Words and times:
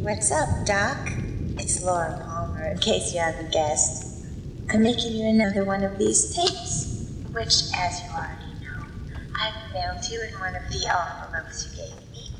What's 0.00 0.30
up, 0.30 0.48
Doc? 0.64 1.12
It's 1.58 1.82
Laura 1.82 2.24
Palmer, 2.24 2.68
in 2.68 2.78
case 2.78 3.12
you 3.12 3.18
haven't 3.18 3.52
guessed. 3.52 4.24
I'm 4.70 4.84
making 4.84 5.12
you 5.16 5.28
another 5.28 5.64
one 5.64 5.82
of 5.82 5.98
these 5.98 6.34
tapes, 6.36 7.10
which, 7.32 7.64
as 7.76 8.00
you 8.00 8.10
already 8.14 8.54
know, 8.62 8.86
I've 9.34 9.72
mailed 9.74 10.08
you 10.08 10.22
in 10.22 10.38
one 10.38 10.54
of 10.54 10.62
the 10.70 10.86
envelopes 10.86 11.66
you 11.66 11.76
gave 11.82 12.10
me. 12.12 12.30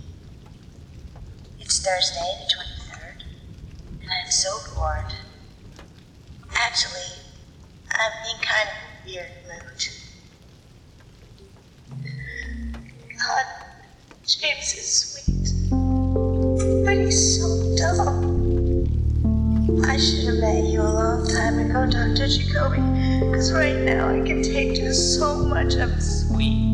It's 1.59 1.81
Thursday, 1.85 2.47
the 2.47 2.55
23rd, 2.55 3.23
and 4.03 4.11
I'm 4.25 4.31
so 4.31 4.51
bored. 4.77 5.13
Actually, 6.55 7.25
I'm 7.91 8.13
in 8.35 8.41
kind 8.41 8.69
of 8.69 8.77
a 8.79 9.11
weird 9.11 9.31
mood. 9.49 9.89
God, 13.19 13.47
James 14.25 14.75
is 14.75 15.25
sweet, 15.25 15.53
but 16.85 16.97
he's 16.97 17.41
so. 17.41 17.58
I 19.99 20.01
should 20.01 20.27
have 20.27 20.37
met 20.37 20.63
you 20.63 20.81
a 20.81 20.85
long 20.85 21.27
time 21.27 21.59
ago, 21.59 21.85
Dr. 21.91 22.29
Jacoby, 22.29 22.81
because 23.19 23.53
right 23.53 23.79
now 23.79 24.09
I 24.09 24.25
can 24.25 24.45
take 24.45 24.77
just 24.77 25.19
so 25.19 25.45
much 25.45 25.75
of 25.75 26.01
sweet, 26.01 26.73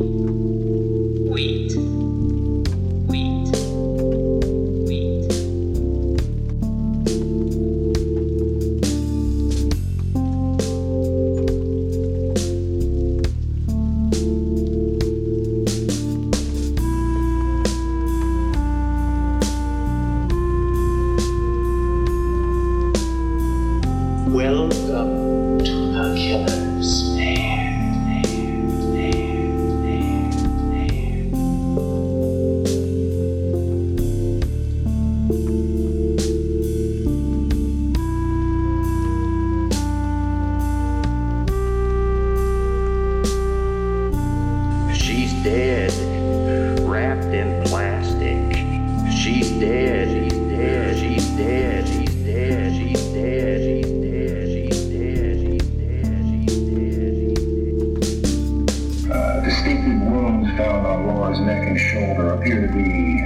on 61.08 61.16
Laura's 61.16 61.40
neck 61.40 61.66
and 61.66 61.78
shoulder 61.78 62.34
appear 62.34 62.66
to 62.66 62.72
be 62.72 63.20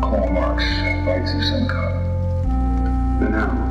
claw 0.00 0.30
marks, 0.30 0.64
bites 1.04 1.32
of 1.34 1.44
some 1.44 1.68
kind. 1.68 3.22
Then 3.22 3.32
how? 3.32 3.68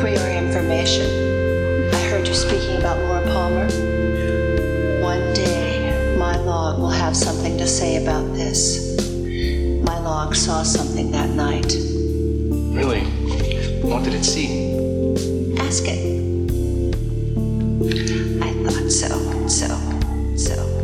For 0.00 0.08
your 0.08 0.28
information, 0.30 1.25
have 6.96 7.16
something 7.16 7.56
to 7.58 7.66
say 7.66 8.02
about 8.02 8.26
this. 8.34 8.96
My 9.84 9.98
log 9.98 10.34
saw 10.34 10.62
something 10.62 11.10
that 11.12 11.30
night. 11.30 11.74
Really? 12.74 13.04
What 13.82 14.04
did 14.04 14.14
it 14.14 14.24
see? 14.24 14.72
Ask 15.58 15.84
it. 15.86 16.16
I 18.42 18.50
thought 18.64 18.90
so, 18.90 19.08
so, 19.48 19.68
so, 20.36 20.54
so, 20.54 20.75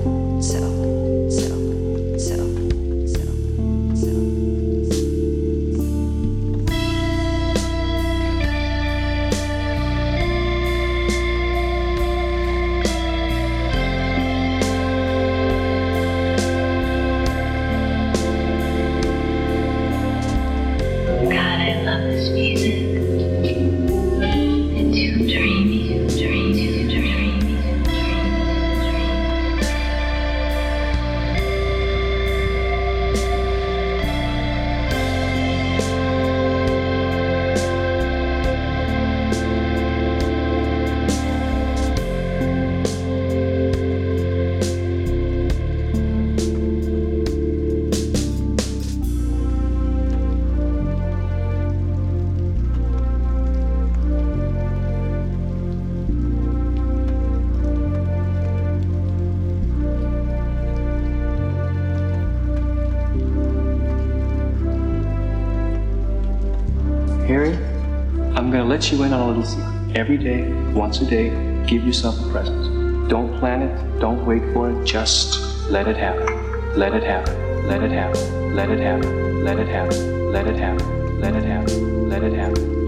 space. 22.22 22.61
Harry, 67.26 67.52
I'm 68.34 68.50
gonna 68.50 68.64
let 68.64 68.90
you 68.90 69.02
in 69.04 69.12
on 69.12 69.20
a 69.20 69.26
little 69.28 69.44
secret. 69.44 69.96
Every 69.96 70.16
day, 70.16 70.52
once 70.72 71.00
a 71.00 71.06
day, 71.06 71.30
give 71.68 71.84
yourself 71.84 72.20
a 72.20 72.28
present. 72.30 73.08
Don't 73.08 73.38
plan 73.38 73.62
it, 73.62 74.00
don't 74.00 74.26
wait 74.26 74.42
for 74.52 74.70
it, 74.70 74.84
just 74.84 75.70
let 75.70 75.86
it 75.86 75.96
happen. 75.96 76.26
Let 76.76 76.94
it 76.94 77.04
happen, 77.04 77.68
let 77.68 77.82
it 77.82 77.92
happen, 77.92 78.56
let 78.56 78.70
it 78.70 78.80
happen, 78.80 79.44
let 79.44 79.58
it 79.60 79.68
happen, 79.68 80.32
let 80.32 80.46
it 80.48 80.56
happen, 80.56 81.20
let 81.20 81.36
it 81.36 81.44
happen, 81.44 82.08
let 82.08 82.24
it 82.24 82.32
happen. 82.32 82.42
She's 82.42 82.50
dead, 82.50 82.58
she's 82.58 82.81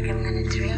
like 0.00 0.10
I'm 0.10 0.22
gonna 0.22 0.44
dream. 0.44 0.77